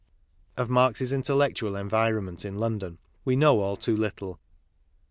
[0.57, 4.39] Of Marx's intellectual environment in London, we know all too little.